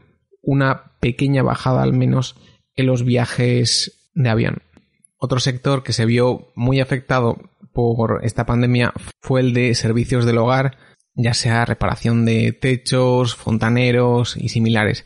una 0.41 0.97
pequeña 0.99 1.43
bajada 1.43 1.83
al 1.83 1.93
menos 1.93 2.35
en 2.75 2.87
los 2.87 3.03
viajes 3.03 4.09
de 4.13 4.29
avión. 4.29 4.61
Otro 5.17 5.39
sector 5.39 5.83
que 5.83 5.93
se 5.93 6.05
vio 6.05 6.51
muy 6.55 6.79
afectado 6.79 7.37
por 7.71 8.21
esta 8.23 8.45
pandemia 8.45 8.93
fue 9.21 9.41
el 9.41 9.53
de 9.53 9.73
servicios 9.75 10.25
del 10.25 10.37
hogar, 10.37 10.77
ya 11.15 11.33
sea 11.33 11.65
reparación 11.65 12.25
de 12.25 12.51
techos, 12.51 13.35
fontaneros 13.35 14.35
y 14.37 14.49
similares 14.49 15.05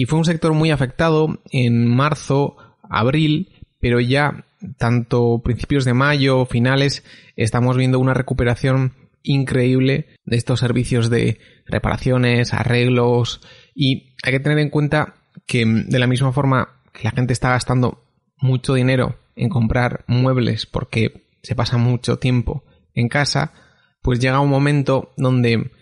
y 0.00 0.06
fue 0.06 0.18
un 0.18 0.24
sector 0.24 0.54
muy 0.54 0.70
afectado 0.70 1.42
en 1.50 1.86
marzo, 1.86 2.56
abril, 2.88 3.52
pero 3.80 4.00
ya 4.00 4.46
tanto 4.78 5.42
principios 5.44 5.84
de 5.84 5.92
mayo, 5.92 6.46
finales, 6.46 7.04
estamos 7.36 7.76
viendo 7.76 7.98
una 7.98 8.14
recuperación 8.14 8.94
increíble 9.22 10.06
de 10.24 10.38
estos 10.38 10.60
servicios 10.60 11.10
de 11.10 11.38
reparaciones, 11.66 12.54
arreglos 12.54 13.42
y 13.74 14.14
hay 14.22 14.32
que 14.32 14.40
tener 14.40 14.58
en 14.60 14.70
cuenta 14.70 15.16
que 15.46 15.66
de 15.66 15.98
la 15.98 16.06
misma 16.06 16.32
forma 16.32 16.80
que 16.94 17.04
la 17.04 17.10
gente 17.10 17.34
está 17.34 17.50
gastando 17.50 18.02
mucho 18.38 18.72
dinero 18.72 19.18
en 19.36 19.50
comprar 19.50 20.06
muebles 20.06 20.64
porque 20.64 21.26
se 21.42 21.54
pasa 21.54 21.76
mucho 21.76 22.18
tiempo 22.18 22.64
en 22.94 23.08
casa, 23.08 23.52
pues 24.00 24.18
llega 24.18 24.40
un 24.40 24.48
momento 24.48 25.12
donde 25.18 25.72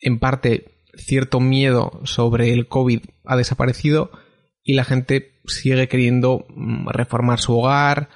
en 0.00 0.18
parte 0.18 0.75
cierto 0.96 1.40
miedo 1.40 2.00
sobre 2.04 2.52
el 2.52 2.68
COVID 2.68 3.00
ha 3.24 3.36
desaparecido 3.36 4.10
y 4.62 4.74
la 4.74 4.84
gente 4.84 5.40
sigue 5.46 5.88
queriendo 5.88 6.46
mm, 6.48 6.88
reformar 6.88 7.38
su 7.38 7.56
hogar 7.56 8.08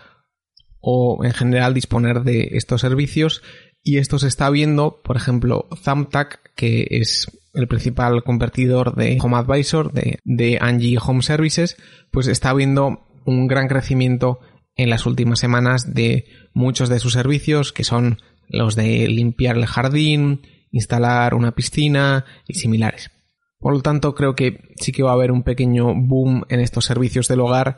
o 0.80 1.24
en 1.24 1.32
general 1.32 1.74
disponer 1.74 2.22
de 2.22 2.50
estos 2.52 2.80
servicios. 2.80 3.42
Y 3.82 3.98
esto 3.98 4.18
se 4.18 4.28
está 4.28 4.50
viendo, 4.50 5.00
por 5.02 5.16
ejemplo, 5.16 5.68
Thumbtack, 5.84 6.54
que 6.54 6.86
es 6.90 7.28
el 7.54 7.66
principal 7.68 8.22
convertidor 8.24 8.94
de 8.94 9.18
Home 9.20 9.36
Advisor 9.36 9.92
de, 9.92 10.18
de 10.24 10.58
Angie 10.60 10.98
Home 11.00 11.22
Services, 11.22 11.76
pues 12.10 12.26
está 12.26 12.52
viendo 12.52 13.06
un 13.24 13.46
gran 13.46 13.68
crecimiento 13.68 14.40
en 14.76 14.90
las 14.90 15.06
últimas 15.06 15.38
semanas 15.38 15.94
de 15.94 16.26
muchos 16.52 16.88
de 16.88 16.98
sus 16.98 17.12
servicios, 17.12 17.72
que 17.72 17.84
son 17.84 18.18
los 18.48 18.76
de 18.76 19.08
limpiar 19.08 19.56
el 19.56 19.66
jardín, 19.66 20.42
instalar 20.70 21.34
una 21.34 21.52
piscina 21.52 22.24
y 22.46 22.54
similares. 22.54 23.10
Por 23.58 23.74
lo 23.74 23.82
tanto, 23.82 24.14
creo 24.14 24.34
que 24.34 24.72
sí 24.76 24.92
que 24.92 25.02
va 25.02 25.10
a 25.10 25.14
haber 25.14 25.32
un 25.32 25.42
pequeño 25.42 25.94
boom 25.94 26.44
en 26.48 26.60
estos 26.60 26.86
servicios 26.86 27.28
del 27.28 27.40
hogar 27.40 27.76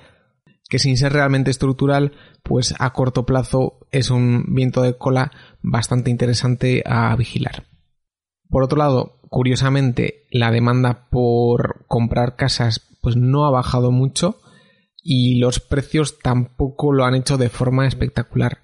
que 0.73 0.79
sin 0.79 0.97
ser 0.97 1.13
realmente 1.13 1.51
estructural, 1.51 2.13
pues 2.43 2.75
a 2.79 2.95
corto 2.95 3.27
plazo 3.27 3.81
es 3.91 4.09
un 4.09 4.55
viento 4.55 4.81
de 4.81 4.97
cola 4.97 5.31
bastante 5.61 6.11
interesante 6.11 6.83
a 6.87 7.15
vigilar. 7.15 7.67
Por 8.49 8.63
otro 8.63 8.79
lado, 8.79 9.21
curiosamente, 9.29 10.25
la 10.31 10.51
demanda 10.51 11.11
por 11.11 11.85
comprar 11.89 12.37
casas 12.37 12.89
pues 13.03 13.17
no 13.17 13.45
ha 13.45 13.51
bajado 13.51 13.91
mucho 13.91 14.41
y 15.03 15.41
los 15.41 15.61
precios 15.61 16.19
tampoco 16.21 16.93
lo 16.93 17.05
han 17.05 17.17
hecho 17.17 17.37
de 17.37 17.51
forma 17.51 17.87
espectacular. 17.87 18.59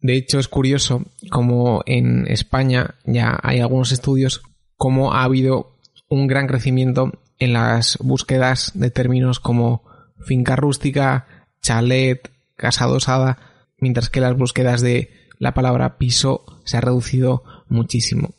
De 0.00 0.16
hecho, 0.16 0.38
es 0.38 0.48
curioso 0.48 1.04
como 1.30 1.82
en 1.86 2.26
España 2.26 2.94
ya 3.04 3.38
hay 3.42 3.60
algunos 3.60 3.92
estudios 3.92 4.42
como 4.76 5.12
ha 5.12 5.24
habido 5.24 5.76
un 6.08 6.26
gran 6.26 6.46
crecimiento 6.46 7.12
en 7.38 7.52
las 7.52 7.98
búsquedas 8.00 8.72
de 8.74 8.90
términos 8.90 9.40
como 9.40 9.84
finca 10.18 10.56
rústica, 10.56 11.26
chalet, 11.62 12.30
casa 12.56 12.84
adosada, 12.84 13.38
mientras 13.78 14.10
que 14.10 14.20
las 14.20 14.36
búsquedas 14.36 14.80
de 14.80 15.10
la 15.38 15.54
palabra 15.54 15.98
piso 15.98 16.44
se 16.64 16.76
ha 16.76 16.80
reducido 16.80 17.42
muchísimo. 17.68 18.34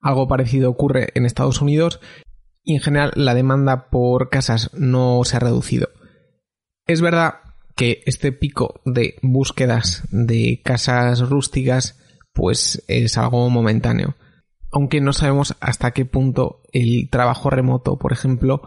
Algo 0.00 0.28
parecido 0.28 0.70
ocurre 0.70 1.08
en 1.14 1.26
Estados 1.26 1.60
Unidos 1.60 2.00
y 2.62 2.74
en 2.74 2.80
general 2.80 3.12
la 3.14 3.34
demanda 3.34 3.88
por 3.88 4.30
casas 4.30 4.70
no 4.74 5.22
se 5.24 5.36
ha 5.36 5.40
reducido. 5.40 5.88
Es 6.86 7.00
verdad 7.00 7.34
que 7.76 8.02
este 8.06 8.32
pico 8.32 8.80
de 8.84 9.16
búsquedas 9.22 10.04
de 10.10 10.60
casas 10.64 11.20
rústicas 11.28 11.98
pues 12.32 12.82
es 12.88 13.16
algo 13.16 13.48
momentáneo. 13.48 14.16
Aunque 14.70 15.00
no 15.00 15.12
sabemos 15.12 15.54
hasta 15.60 15.92
qué 15.92 16.04
punto 16.04 16.62
el 16.72 17.08
trabajo 17.10 17.48
remoto, 17.48 17.96
por 17.96 18.12
ejemplo, 18.12 18.62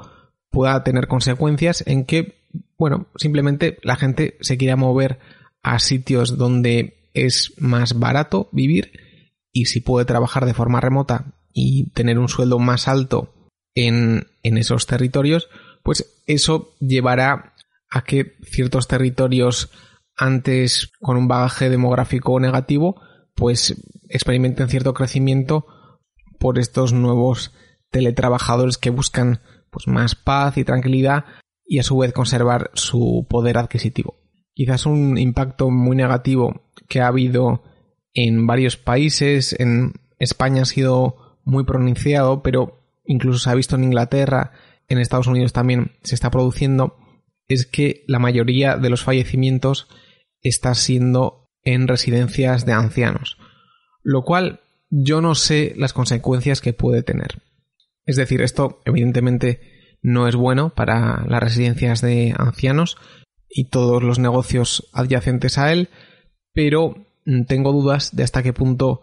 pueda 0.50 0.84
tener 0.84 1.08
consecuencias 1.08 1.84
en 1.86 2.06
que, 2.06 2.48
bueno, 2.78 3.08
simplemente 3.18 3.78
la 3.84 3.98
gente 3.98 4.38
se 4.40 4.58
quiera 4.58 4.78
mover 4.78 5.20
a 5.64 5.80
sitios 5.80 6.38
donde 6.38 7.10
es 7.14 7.54
más 7.58 8.00
barato 8.00 8.48
vivir 8.54 8.92
y 9.52 9.66
si 9.66 9.82
puede 9.82 10.06
trabajar 10.06 10.46
de 10.46 10.54
forma 10.54 10.80
remota 10.80 11.34
y 11.52 11.90
tener 11.92 12.20
un 12.20 12.30
sueldo 12.30 12.60
más 12.60 12.88
alto 12.88 13.34
en, 13.76 14.28
en 14.44 14.58
esos 14.58 14.88
territorios, 14.88 15.50
pues 15.84 16.22
eso 16.26 16.74
llevará 16.80 17.54
a 17.90 18.04
que 18.04 18.38
ciertos 18.44 18.88
territorios 18.88 19.70
antes 20.16 20.92
con 21.00 21.18
un 21.18 21.28
bagaje 21.28 21.70
demográfico 21.70 22.40
negativo 22.40 23.02
pues 23.36 23.76
experimenten 24.10 24.68
cierto 24.68 24.94
crecimiento 24.94 25.68
por 26.40 26.60
estos 26.60 26.92
nuevos 26.92 27.54
teletrabajadores 27.92 28.78
que 28.78 28.90
buscan 28.90 29.42
pues 29.70 29.88
más 29.88 30.16
paz 30.16 30.58
y 30.58 30.64
tranquilidad 30.64 31.26
y 31.66 31.80
a 31.80 31.84
su 31.84 31.98
vez 31.98 32.14
conservar 32.14 32.72
su 32.74 33.28
poder 33.30 33.58
adquisitivo. 33.58 34.18
Quizás 34.54 34.86
un 34.86 35.18
impacto 35.18 35.70
muy 35.70 35.96
negativo 35.96 36.72
que 36.88 37.02
ha 37.02 37.08
habido 37.08 37.64
en 38.14 38.48
varios 38.48 38.78
países, 38.78 39.56
en 39.60 39.94
España 40.18 40.64
ha 40.64 40.66
sido 40.66 41.38
muy 41.44 41.64
pronunciado, 41.64 42.42
pero 42.42 42.82
incluso 43.06 43.40
se 43.40 43.50
ha 43.52 43.56
visto 43.56 43.76
en 43.76 43.84
Inglaterra, 43.84 44.54
en 44.88 44.98
Estados 44.98 45.28
Unidos 45.28 45.54
también 45.54 45.92
se 46.02 46.16
está 46.16 46.32
produciendo, 46.32 46.98
es 47.48 47.66
que 47.66 48.04
la 48.08 48.20
mayoría 48.20 48.78
de 48.78 48.90
los 48.90 49.04
fallecimientos 49.04 49.88
está 50.42 50.76
siendo 50.76 51.50
en 51.64 51.88
residencias 51.88 52.66
de 52.66 52.74
ancianos, 52.74 53.38
lo 54.04 54.24
cual 54.24 54.62
yo 54.90 55.22
no 55.22 55.36
sé 55.36 55.74
las 55.78 55.94
consecuencias 55.94 56.62
que 56.62 56.74
puede 56.74 57.04
tener. 57.04 57.42
Es 58.06 58.16
decir, 58.16 58.42
esto 58.42 58.80
evidentemente 58.86 59.60
no 60.02 60.28
es 60.28 60.36
bueno 60.36 60.70
para 60.70 61.26
las 61.28 61.42
residencias 61.42 62.02
de 62.02 62.34
ancianos 62.38 62.98
y 63.50 63.70
todos 63.70 64.04
los 64.04 64.20
negocios 64.20 64.90
adyacentes 64.94 65.58
a 65.58 65.74
él, 65.74 65.90
pero 66.54 67.08
tengo 67.48 67.74
dudas 67.74 68.16
de 68.16 68.24
hasta 68.24 68.44
qué 68.44 68.54
punto 68.54 69.02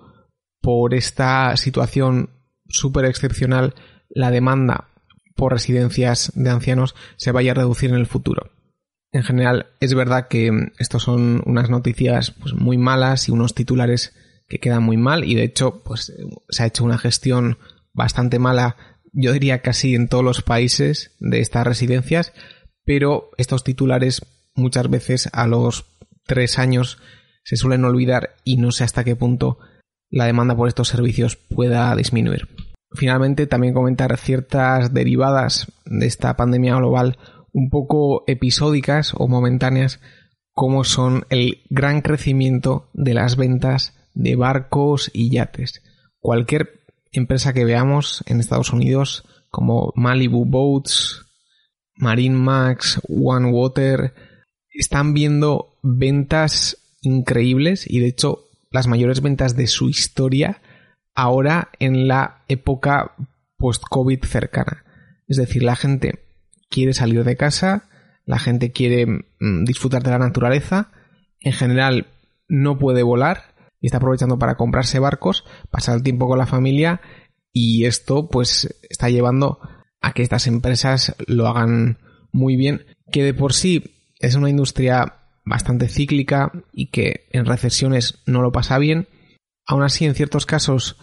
por 0.61 0.95
esta 0.95 1.57
situación 1.59 2.31
súper 2.69 3.05
excepcional 3.05 3.75
la 4.09 4.31
demanda 4.31 4.94
por 5.35 5.53
residencias 5.53 6.33
de 6.35 6.51
ancianos 6.51 6.95
se 7.17 7.33
vaya 7.33 7.53
a 7.53 7.55
reducir 7.55 7.91
en 7.91 7.97
el 7.97 8.07
futuro. 8.07 8.51
En 9.13 9.23
general, 9.23 9.67
es 9.81 9.95
verdad 9.95 10.29
que 10.29 10.51
estos 10.79 11.05
son 11.05 11.43
unas 11.47 11.71
noticias 11.71 12.33
pues, 12.33 12.55
muy 12.55 12.79
malas 12.79 13.29
y 13.29 13.33
unos 13.33 13.55
titulares 13.55 14.13
que 14.49 14.59
quedan 14.59 14.83
muy 14.83 14.97
mal 14.97 15.25
y 15.25 15.35
de 15.35 15.45
hecho 15.45 15.83
pues 15.85 16.13
se 16.49 16.63
ha 16.63 16.67
hecho 16.67 16.85
una 16.85 16.99
gestión 16.99 17.59
bastante 17.93 18.39
mala, 18.39 18.77
yo 19.13 19.33
diría 19.33 19.63
casi 19.63 19.95
en 19.95 20.09
todos 20.09 20.25
los 20.25 20.43
países 20.43 21.13
de 21.21 21.41
estas 21.41 21.67
residencias, 21.67 22.33
pero 22.85 23.31
estos 23.39 23.65
titulares 23.65 24.27
muchas 24.55 24.91
veces 24.91 25.29
a 25.33 25.47
los 25.47 25.87
tres 26.27 26.59
años 26.59 26.99
se 27.45 27.57
suelen 27.57 27.85
olvidar 27.85 28.35
y 28.45 28.57
no 28.57 28.73
sé 28.73 28.85
hasta 28.85 29.05
qué 29.05 29.17
punto 29.17 29.59
la 30.11 30.27
demanda 30.27 30.57
por 30.57 30.69
estos 30.69 30.89
servicios 30.89 31.37
pueda 31.37 31.95
disminuir. 31.97 32.49
Finalmente, 32.95 33.47
también 33.47 33.75
comentar 33.75 34.17
ciertas 34.17 34.95
derivadas 34.95 35.73
de 35.85 36.07
esta 36.07 36.37
pandemia 36.37 36.77
global 36.77 37.19
un 37.53 37.71
poco 37.71 38.25
episódicas 38.27 39.13
o 39.17 39.29
momentáneas, 39.29 40.01
como 40.53 40.85
son 40.85 41.27
el 41.31 41.63
gran 41.71 42.03
crecimiento 42.03 42.89
de 42.93 43.15
las 43.15 43.37
ventas 43.37 43.95
de 44.15 44.37
barcos 44.37 45.11
y 45.13 45.31
yates. 45.31 45.83
Cualquier 46.21 46.81
empresa 47.13 47.53
que 47.53 47.65
veamos 47.65 48.23
en 48.27 48.41
Estados 48.41 48.73
Unidos, 48.73 49.25
como 49.51 49.93
Malibu 49.97 50.45
Boats, 50.45 51.25
Marine 51.97 52.37
Max, 52.37 53.01
One 53.09 53.51
Water, 53.51 54.15
están 54.71 55.15
viendo 55.15 55.77
ventas 55.83 56.79
increíbles 57.03 57.89
y 57.89 58.01
de 58.01 58.09
hecho 58.09 58.49
las 58.71 58.87
mayores 58.89 59.21
ventas 59.21 59.57
de 59.57 59.69
su 59.69 59.89
historia 59.89 60.61
ahora 61.15 61.71
en 61.79 62.09
la 62.09 62.45
época 62.49 63.15
post-COVID 63.57 64.25
cercana. 64.25 64.85
Es 65.27 65.37
decir, 65.37 65.63
la 65.63 65.77
gente 65.77 66.25
quiere 66.69 66.93
salir 66.93 67.25
de 67.25 67.37
casa, 67.37 67.89
la 68.27 68.39
gente 68.39 68.73
quiere 68.73 69.07
mm, 69.07 69.65
disfrutar 69.65 70.03
de 70.03 70.11
la 70.11 70.19
naturaleza, 70.19 70.91
en 71.41 71.53
general 71.53 72.07
no 72.49 72.79
puede 72.79 73.03
volar 73.03 73.55
y 73.81 73.87
está 73.87 73.99
aprovechando 73.99 74.39
para 74.39 74.57
comprarse 74.57 74.99
barcos, 74.99 75.45
pasar 75.71 75.97
el 75.97 76.03
tiempo 76.03 76.27
con 76.27 76.39
la 76.39 76.47
familia 76.47 77.01
y 77.53 77.85
esto 77.85 78.29
pues 78.29 78.75
está 78.89 79.09
llevando 79.09 79.61
a 80.01 80.13
que 80.13 80.23
estas 80.23 80.47
empresas 80.47 81.15
lo 81.27 81.47
hagan 81.49 81.99
muy 82.33 82.57
bien, 82.57 82.85
que 83.13 83.23
de 83.23 83.35
por 83.35 83.53
sí 83.53 83.95
es 84.19 84.35
una 84.35 84.51
industria 84.51 85.21
bastante 85.45 85.89
cíclica 85.89 86.53
y 86.73 86.91
que 86.91 87.27
en 87.31 87.47
recesiones 87.47 88.23
no 88.27 88.43
lo 88.43 88.53
pasa 88.53 88.79
bien, 88.79 89.07
Aún 89.67 89.83
así, 89.83 90.05
en 90.05 90.15
ciertos 90.15 90.47
casos, 90.47 90.97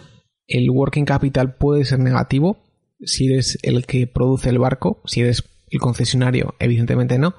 el 0.48 0.70
working 0.70 1.06
capital 1.06 1.56
puede 1.56 1.86
ser 1.86 2.00
negativo 2.00 2.58
si 3.04 3.32
eres 3.32 3.58
el 3.64 3.86
que 3.86 4.08
produce 4.08 4.50
el 4.50 4.60
barco, 4.60 5.02
si 5.06 5.22
eres 5.22 5.44
el 5.70 5.80
concesionario, 5.80 6.56
evidentemente 6.60 7.18
no. 7.18 7.34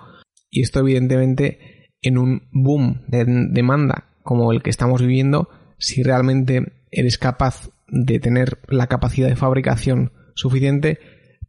Y 0.51 0.63
esto, 0.63 0.81
evidentemente, 0.81 1.91
en 2.01 2.19
un 2.19 2.49
boom 2.53 3.03
de 3.07 3.25
demanda 3.27 4.09
como 4.23 4.53
el 4.53 4.63
que 4.63 4.71
estamos 4.71 5.01
viviendo, 5.01 5.49
si 5.79 6.03
realmente 6.03 6.73
eres 6.91 7.19
capaz 7.19 7.71
de 7.89 8.19
tener 8.19 8.59
la 8.69 8.87
capacidad 8.87 9.29
de 9.29 9.37
fabricación 9.37 10.13
suficiente, 10.35 10.99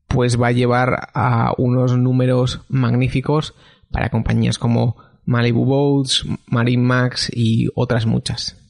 pues 0.08 0.40
va 0.40 0.48
a 0.48 0.52
llevar 0.52 1.10
a 1.14 1.54
unos 1.58 1.98
números 1.98 2.62
magníficos 2.68 3.56
para 3.92 4.10
compañías 4.10 4.58
como 4.58 4.98
Malibu 5.26 5.66
Boats, 5.66 6.26
Marine 6.48 6.84
Max 6.84 7.32
y 7.34 7.68
otras 7.76 8.06
muchas. 8.06 8.63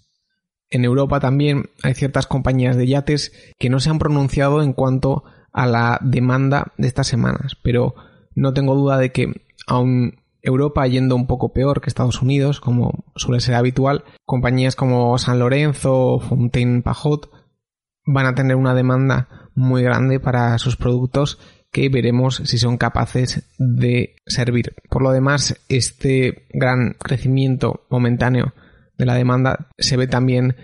En 0.74 0.86
Europa 0.86 1.20
también 1.20 1.70
hay 1.84 1.94
ciertas 1.94 2.26
compañías 2.26 2.76
de 2.76 2.88
yates 2.88 3.32
que 3.60 3.70
no 3.70 3.80
se 3.80 3.92
han 3.92 4.00
pronunciado 4.00 4.64
en 4.64 4.74
cuanto 4.74 5.24
a 5.52 5.68
la 5.68 6.00
demanda 6.02 6.74
de 6.80 6.88
estas 6.88 7.06
semanas, 7.06 7.56
pero 7.62 7.94
no 8.34 8.56
tengo 8.56 8.74
duda 8.74 8.98
de 8.98 9.12
que 9.12 9.44
aun 9.68 10.16
Europa 10.42 10.88
yendo 10.88 11.16
un 11.16 11.28
poco 11.28 11.54
peor 11.54 11.80
que 11.80 11.90
Estados 11.90 12.24
Unidos, 12.24 12.60
como 12.60 13.06
suele 13.16 13.40
ser 13.40 13.54
habitual, 13.54 14.04
compañías 14.26 14.76
como 14.76 15.16
San 15.20 15.38
Lorenzo 15.38 16.20
Fontaine 16.20 16.82
Pajot 16.82 17.30
van 18.08 18.26
a 18.26 18.34
tener 18.34 18.56
una 18.56 18.74
demanda 18.74 19.52
muy 19.54 19.84
grande 19.84 20.20
para 20.20 20.58
sus 20.58 20.76
productos 20.76 21.38
que 21.72 21.88
veremos 21.90 22.38
si 22.46 22.58
son 22.58 22.78
capaces 22.78 23.48
de 23.60 24.16
servir. 24.26 24.74
Por 24.90 25.04
lo 25.04 25.12
demás, 25.12 25.62
este 25.70 26.48
gran 26.52 26.96
crecimiento 26.98 27.86
momentáneo 27.92 28.56
de 28.98 29.06
la 29.06 29.16
demanda 29.16 29.70
se 29.78 29.98
ve 29.98 30.08
también 30.08 30.56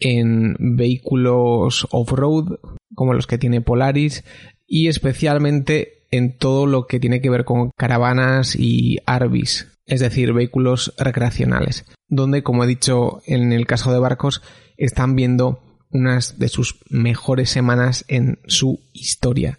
en 0.00 0.56
vehículos 0.58 1.86
off-road 1.90 2.58
como 2.94 3.14
los 3.14 3.26
que 3.26 3.38
tiene 3.38 3.60
Polaris 3.60 4.24
y 4.66 4.88
especialmente 4.88 6.06
en 6.10 6.36
todo 6.36 6.66
lo 6.66 6.86
que 6.86 7.00
tiene 7.00 7.20
que 7.20 7.30
ver 7.30 7.44
con 7.44 7.70
caravanas 7.76 8.56
y 8.56 8.98
Arvis, 9.06 9.68
es 9.86 10.00
decir, 10.00 10.32
vehículos 10.32 10.94
recreacionales, 10.98 11.84
donde, 12.08 12.42
como 12.42 12.64
he 12.64 12.66
dicho 12.66 13.20
en 13.26 13.52
el 13.52 13.66
caso 13.66 13.92
de 13.92 13.98
barcos, 13.98 14.42
están 14.76 15.16
viendo 15.16 15.60
unas 15.90 16.38
de 16.38 16.48
sus 16.48 16.80
mejores 16.90 17.50
semanas 17.50 18.04
en 18.08 18.38
su 18.46 18.80
historia. 18.92 19.58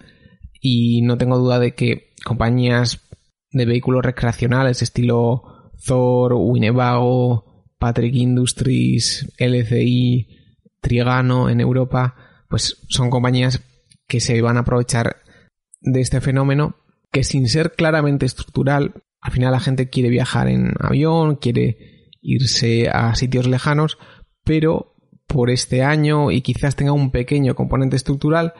Y 0.61 1.01
no 1.01 1.17
tengo 1.17 1.37
duda 1.37 1.59
de 1.59 1.73
que 1.73 2.13
compañías 2.25 3.01
de 3.51 3.65
vehículos 3.65 4.03
recreacionales 4.03 4.81
estilo 4.81 5.71
Thor, 5.85 6.33
Winnebago, 6.33 7.48
Patrick 7.79 8.13
Industries, 8.13 9.33
LCI, 9.37 10.27
Trigano 10.81 11.49
en 11.49 11.59
Europa, 11.59 12.15
pues 12.49 12.85
son 12.89 13.09
compañías 13.09 13.61
que 14.07 14.19
se 14.19 14.41
van 14.41 14.57
a 14.57 14.61
aprovechar 14.61 15.17
de 15.81 16.01
este 16.01 16.21
fenómeno 16.21 16.75
que 17.11 17.23
sin 17.23 17.47
ser 17.47 17.73
claramente 17.73 18.25
estructural, 18.25 18.93
al 19.21 19.31
final 19.31 19.51
la 19.51 19.59
gente 19.59 19.89
quiere 19.89 20.09
viajar 20.09 20.47
en 20.47 20.73
avión, 20.79 21.35
quiere 21.35 22.09
irse 22.21 22.89
a 22.89 23.15
sitios 23.15 23.47
lejanos, 23.47 23.97
pero 24.43 24.95
por 25.27 25.49
este 25.49 25.83
año 25.83 26.31
y 26.31 26.41
quizás 26.41 26.75
tenga 26.75 26.91
un 26.91 27.11
pequeño 27.11 27.55
componente 27.55 27.95
estructural 27.95 28.53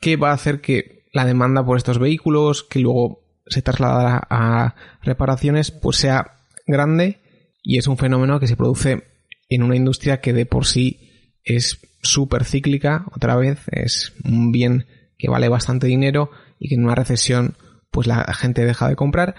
que 0.00 0.16
va 0.16 0.30
a 0.30 0.34
hacer 0.34 0.60
que 0.60 1.06
la 1.12 1.24
demanda 1.24 1.64
por 1.64 1.76
estos 1.76 1.98
vehículos, 1.98 2.64
que 2.64 2.80
luego 2.80 3.22
se 3.46 3.62
traslada 3.62 4.20
a 4.30 4.74
reparaciones, 5.02 5.70
pues 5.70 5.96
sea 5.96 6.38
grande 6.66 7.21
y 7.62 7.78
es 7.78 7.86
un 7.86 7.96
fenómeno 7.96 8.40
que 8.40 8.46
se 8.46 8.56
produce 8.56 9.04
en 9.48 9.62
una 9.62 9.76
industria 9.76 10.20
que 10.20 10.32
de 10.32 10.46
por 10.46 10.66
sí 10.66 11.10
es 11.44 11.80
súper 12.02 12.44
cíclica, 12.44 13.06
otra 13.14 13.36
vez, 13.36 13.60
es 13.70 14.12
un 14.24 14.52
bien 14.52 14.86
que 15.16 15.28
vale 15.28 15.48
bastante 15.48 15.86
dinero 15.86 16.30
y 16.58 16.68
que 16.68 16.74
en 16.74 16.84
una 16.84 16.94
recesión 16.94 17.54
pues 17.90 18.06
la 18.06 18.24
gente 18.34 18.64
deja 18.64 18.88
de 18.88 18.96
comprar, 18.96 19.34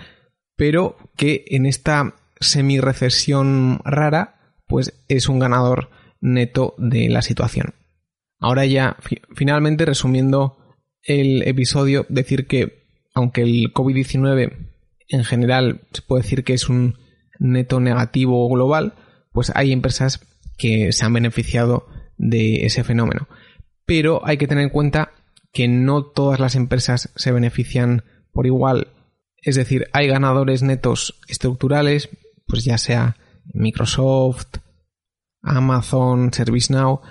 pero 0.56 0.96
que 1.18 1.44
en 1.48 1.66
esta 1.66 2.16
semi-recesión 2.40 3.80
rara 3.84 4.56
pues 4.68 4.94
es 5.08 5.28
un 5.28 5.40
ganador 5.40 5.90
neto 6.22 6.76
de 6.78 7.10
la 7.10 7.22
situación. 7.22 7.74
Ahora 8.40 8.66
ya, 8.66 8.98
finalmente, 9.36 9.86
resumiendo 9.86 10.58
el 11.02 11.44
episodio, 11.44 12.06
decir 12.10 12.48
que 12.48 12.84
aunque 13.14 13.42
el 13.42 13.74
COVID-19 13.74 14.70
en 15.10 15.24
general 15.24 15.82
se 15.92 16.02
puede 16.02 16.24
decir 16.24 16.44
que 16.44 16.54
es 16.54 16.70
un 16.70 16.98
neto 17.40 17.80
negativo 17.80 18.48
global, 18.50 18.94
pues 19.32 19.52
hay 19.56 19.72
empresas 19.72 20.26
que 20.58 20.92
se 20.94 21.06
han 21.06 21.14
beneficiado 21.14 21.88
de 22.18 22.66
ese 22.66 22.84
fenómeno. 22.84 23.28
Pero 23.86 24.22
hay 24.26 24.38
que 24.38 24.48
tener 24.48 24.64
en 24.64 24.70
cuenta 24.70 25.12
que 25.52 25.68
no 25.68 26.04
todas 26.04 26.40
las 26.40 26.56
empresas 26.56 27.12
se 27.16 27.32
benefician 27.32 28.04
por 28.32 28.46
igual. 28.46 28.88
Es 29.42 29.56
decir, 29.56 29.88
hay 29.94 30.08
ganadores 30.08 30.64
netos 30.64 31.20
estructurales, 31.28 32.10
pues 32.48 32.64
ya 32.64 32.78
sea 32.78 33.18
Microsoft, 33.54 34.58
Amazon, 35.42 36.32
ServiceNow, 36.32 37.02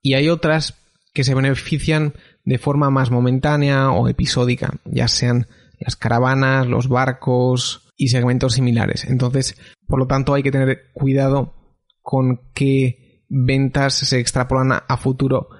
y 0.00 0.14
hay 0.14 0.28
otras 0.28 0.76
que 1.12 1.24
se 1.24 1.34
benefician 1.34 2.14
de 2.44 2.58
forma 2.58 2.90
más 2.90 3.10
momentánea 3.10 3.90
o 3.90 4.08
episódica, 4.08 4.74
ya 4.84 5.08
sean 5.08 5.48
las 5.78 5.96
caravanas, 5.96 6.66
los 6.66 6.88
barcos 6.88 7.89
y 8.00 8.08
segmentos 8.08 8.54
similares. 8.54 9.04
Entonces, 9.04 9.60
por 9.86 9.98
lo 9.98 10.06
tanto, 10.06 10.32
hay 10.32 10.42
que 10.42 10.50
tener 10.50 10.90
cuidado 10.94 11.54
con 12.00 12.40
qué 12.54 13.26
ventas 13.28 13.92
se 13.92 14.18
extrapolan 14.18 14.72
a 14.88 14.96
futuro, 14.96 15.50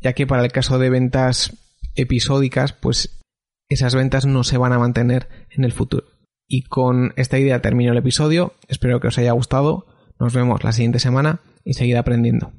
ya 0.00 0.14
que 0.14 0.26
para 0.26 0.42
el 0.42 0.50
caso 0.50 0.78
de 0.78 0.88
ventas 0.88 1.52
episódicas, 1.94 2.72
pues 2.72 3.20
esas 3.68 3.94
ventas 3.94 4.24
no 4.24 4.44
se 4.44 4.56
van 4.56 4.72
a 4.72 4.78
mantener 4.78 5.28
en 5.50 5.64
el 5.64 5.72
futuro. 5.72 6.06
Y 6.48 6.62
con 6.62 7.12
esta 7.16 7.38
idea 7.38 7.60
termino 7.60 7.92
el 7.92 7.98
episodio, 7.98 8.54
espero 8.66 8.98
que 8.98 9.08
os 9.08 9.18
haya 9.18 9.32
gustado, 9.32 9.84
nos 10.18 10.32
vemos 10.32 10.64
la 10.64 10.72
siguiente 10.72 11.00
semana 11.00 11.42
y 11.64 11.74
seguid 11.74 11.96
aprendiendo. 11.96 12.54